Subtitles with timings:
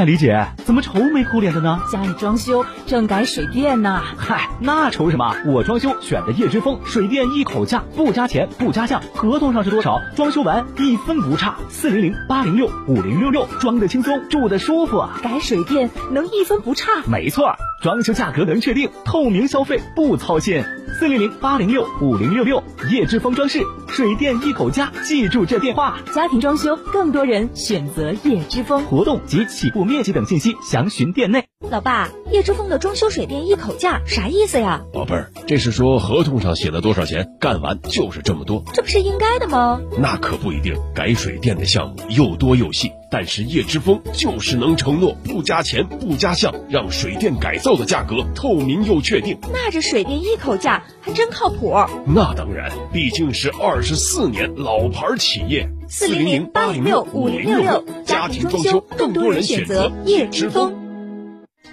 [0.00, 1.78] 哎，李姐，怎么愁眉苦脸的呢？
[1.92, 4.00] 家里装修正改水电呢。
[4.16, 5.36] 嗨，那愁什么？
[5.44, 11.56] 我装修选的叶之峰水电一口价，不加钱不加项，合同上是多少，装修完一分不差。
[11.68, 15.20] 四零零八零六五零六六，装的轻松，住的舒服啊。
[15.22, 17.02] 改水电能一分不差？
[17.06, 20.62] 没错，装修价格能确定，透明消费不操心。
[20.98, 25.98] 四零零八零六五零六六，叶之峰装饰水电一口价，记住这电话。
[26.14, 28.84] 家庭装修，更多人选择叶之峰。
[28.84, 31.46] 活动及起步面积等信息详询店内。
[31.70, 34.82] 老爸，叶之峰的装修水电一口价啥意思呀？
[34.92, 38.62] 宝贝儿，这是说合同上写了多少钱，干完就是这么多。
[38.74, 39.80] 这不是应该的吗？
[39.98, 49.38] 那可不一定，改水电的项目又多又细，但是叶之峰就是能承诺不加钱不加项，让水电改造的价格透明又确定。
[49.52, 51.74] 那这水电一口价还真靠谱。
[52.06, 55.68] 那当然，毕竟是二十四年老牌企业。
[55.88, 60.72] 四零零八零六五零六六，家庭装修更多人选择叶之峰。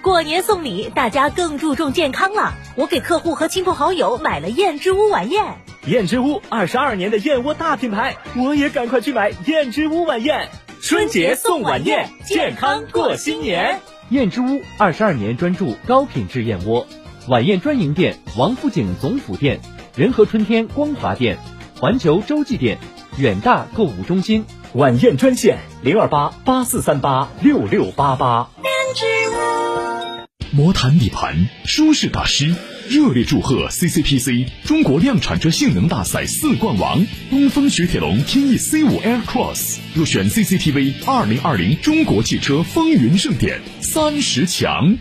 [0.01, 2.55] 过年送礼，大家更注重健康了。
[2.75, 5.43] 我给客户和亲朋好友买了燕之屋晚宴。
[5.85, 10.49] 燕之屋二十二年的燕窝大品牌，我也赶快去买燕之屋晚宴。
[10.87, 13.81] 春节送晚宴，健康过新年。
[14.07, 16.87] 燕之屋二十二年专注高品质燕窝，
[17.27, 19.59] 晚宴专营店：王府井总府店、
[19.97, 21.39] 仁和春天光华店、
[21.77, 22.77] 环球洲际店、
[23.17, 24.45] 远大购物中心。
[24.75, 28.49] 晚宴专线：零二八八四三八六六八八。
[28.63, 32.55] 燕之屋魔毯底盘，舒适大师，
[32.89, 44.97] 热烈祝贺 CCPC 中国量产车性能大赛四冠王东风雪铁龙天翼 C 五 Air Cross 入选 CCTV 二零二零中国汽车风云盛典三十强。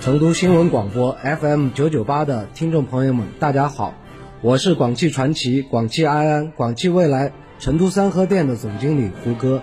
[0.00, 3.94] 成都新闻广播 FM 九九八的听众朋友们，大家好，
[4.42, 9.62] 我是广汽传祺、广汽埃安、广汽未来成都三河店的总经理胡歌。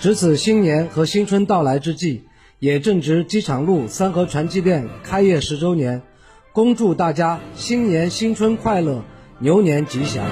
[0.00, 2.24] 值此新年和新春到来之际，
[2.62, 6.00] 也正值机场路三和传奇店开业十周年，
[6.52, 9.02] 恭祝大家新年新春快乐，
[9.40, 10.24] 牛年吉祥。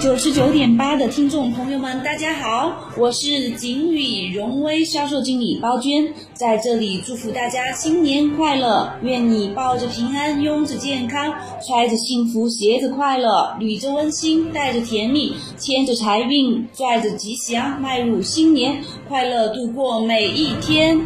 [0.00, 11.30] 九十九点八的听众朋友们，大家好，我是锦宇荣威销售经理包娟，在这里祝福大家新年快乐，愿你抱着平安，拥着健康，
[11.60, 20.98] 揣着幸福，携着快乐，捋着温馨，带着甜蜜，牵着财运，拽着吉祥，迈入新年，快乐度过每一天。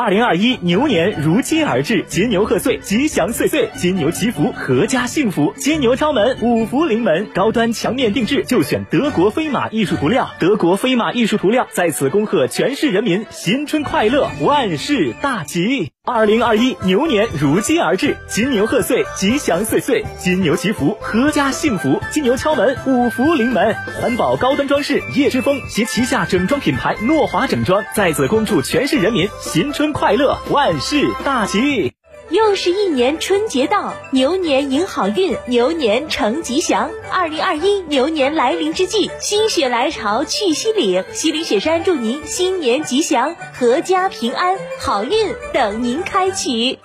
[0.00, 5.52] 二零二一牛年如期而至，金牛贺岁，吉祥岁岁，金牛祈福，阖家幸福。
[5.58, 10.30] 金牛敲门，五福临门，高端墙面定制就选德国飞马艺术涂料。
[10.38, 15.92] 德国飞马艺术涂料在此恭贺全市人民新春快乐，万事大吉。
[16.12, 22.02] 二零二一牛年如期而至，金牛贺岁，吉祥岁岁，金牛祈福，阖家幸福。
[22.10, 23.76] 金牛敲门，五福临门。
[24.00, 31.99] 环保高端装饰叶之峰携旗下整装品牌诺华整装在此恭祝全市人民新春快乐，万事大吉。
[32.30, 36.88] 又是一年春节到，牛年迎好运，牛年成吉祥。
[37.10, 46.78] 二零二一牛年来临之际，心血来潮去西岭，西岭雪山祝您新年吉祥，阖家平安，好运等您开启。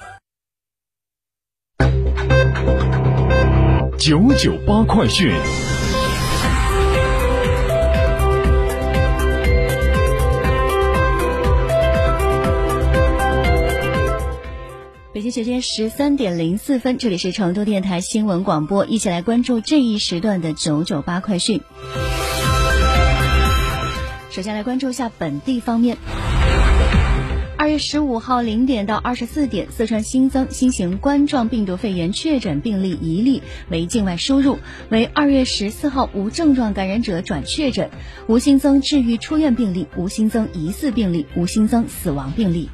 [4.00, 5.32] 九九八快讯。
[15.26, 21.62] 京时间十三点零四分，这里是成都电台新闻广播，一起来关注这一时段的九九八快讯。
[24.30, 25.98] 首先来关注一下本地方面。
[27.58, 37.90] 二月十五号零点到二十四点，四川新增新型冠状病毒肺炎确诊病例一例，为境外输入，为二月十四号无症状感染者转确诊，
[38.28, 42.70] 无新增治愈出院病例，无新增疑似病例，无新增死亡病例。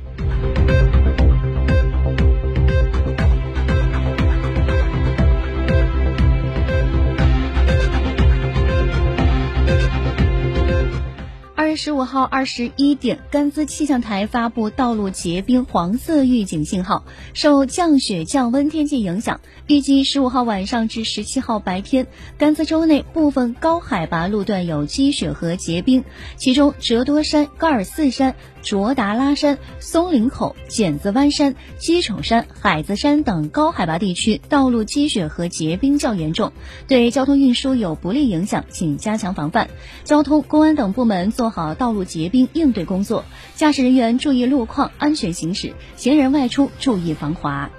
[11.75, 17.03] 十五号二十一点，甘孜气象台发布道路结冰黄色预警信号。
[17.33, 22.07] 受降雪降温天气影响，预计十五号晚上至十七号白天，
[22.37, 26.03] 甘孜州内部分高海拔路段有积雪和结冰，
[26.37, 28.35] 其中折多山、高尔寺山。
[28.63, 36.51] 卓达拉山、松林口、剪子湾山、鸡丑山、海子山等高海拔地区道路积雪和结冰较严重，
[36.87, 39.67] 对交通运输有不利影响，请加强防范。
[40.03, 43.25] 交通、公安等部门做好道路结冰应对工作，
[43.55, 47.69] 驾驶人员注意路况，安全行驶；行人外出注意防滑。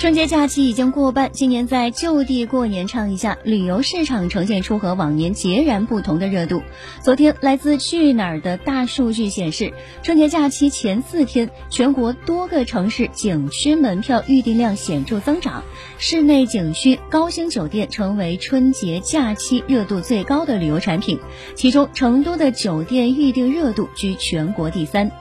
[0.00, 6.62] 春节假期已经过半，今年在就地过年唱一下，旅游市场呈现出和往年截然不同的热度。
[7.02, 15.62] 昨天，来自去哪儿的大数据显示，春节假期前四天，全国多个城市景区门票预订量显著增长，
[15.98, 21.18] 室内景区、高星酒店成为春节假期热度最高的旅游产品。
[21.54, 25.12] 其中，成都的酒店预订热度居全国第三。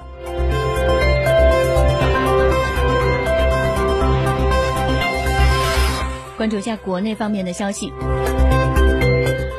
[6.40, 7.92] 关注一下国内方面的消息。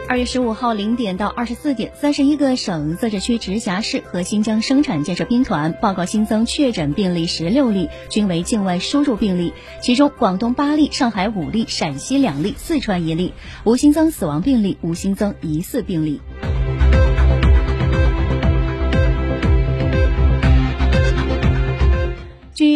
[0.08, 13.34] 二月十五号零点到二十四点，三十一个省、自治区、直辖市和新疆生产建设兵团报告新增确诊病例十六例，均为境外输入病例，其中广东八例，上海五例，陕西两例，四川一例，
[13.64, 16.22] 无新增死亡病例，无新增疑似病例。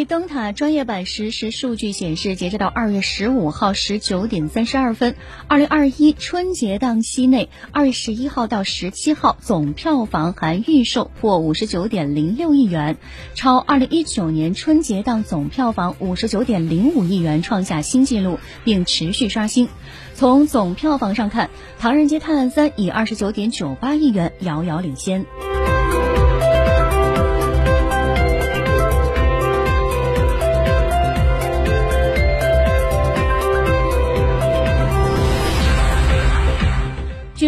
[0.04, 5.14] 灯塔专业版实时数据显示，截止到二月十五号十九点三十二分，
[5.48, 12.96] 二零二一春节档期内，二月十一号到十七号总票房含预售破五十九点零六亿元，
[13.34, 19.68] 超二零一九年春节档总票房五十九点零五亿元，创下新纪录，并持续刷新。
[20.14, 21.46] 从总票房上看，
[21.78, 25.53] 《唐人街探案三》以二十九点九八亿元遥遥领先。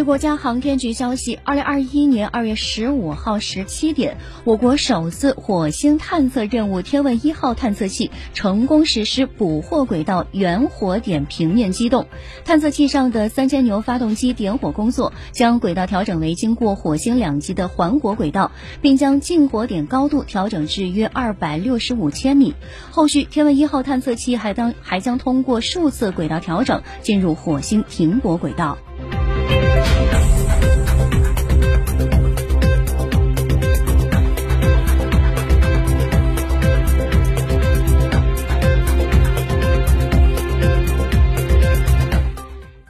[0.07, 12.07] 国家航天局消息，二零二一年二月十五号十七点，我国首次火星探测任务“天问一号”探测器成功实施捕获轨道原火点平面机动。
[12.45, 22.55] 探测器上的三千牛发动机点火工作，将轨道调整为经过火星两极的环火轨道，并将进火点高度调整至约二百六十五千米。
[22.93, 28.79] 后续，“天问一号”探测器还当还将通过数次轨道调整，进入火星停泊轨道。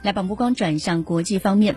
[0.07, 1.75] 来把目光转向国际方面，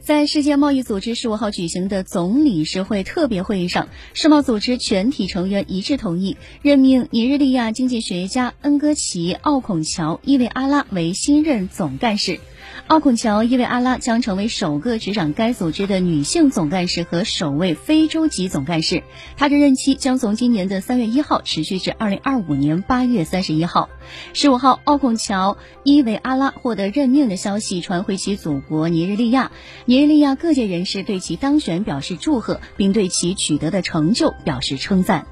[0.00, 12.38] 在世界贸易组织十五号举行的总理事会特别会议上，世贸组织全体成员一致同意任命尼日利亚经济学家恩戈奇·奥孔乔·伊维阿拉为新任总干事。
[12.86, 19.04] 奥孔乔·伊维阿拉将成为首个执掌该组织的女性总干事和首位非洲籍总干事。
[19.36, 23.88] 她的任期将从今年的三月一号持续至二零二五年八月三十一号。
[24.32, 25.52] 十五号，奥孔乔·
[25.84, 29.52] 伊维阿拉获得任命的消息传回其祖国尼日利亚，
[29.84, 35.26] 尼日利亚各界人士对其当选表示祝贺，并对其取得的成就表示称赞。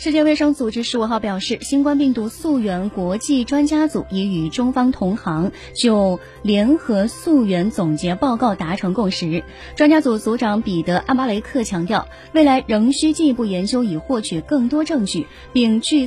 [0.00, 9.44] 世界卫生组织十五号表示，新冠病毒溯源国际专家组已与中方同行就联合溯源总结报告达成共识。
[9.76, 16.06] 专家组组长彼得·阿巴雷克强调，未来仍需进一步研究以获取更多证据，并据。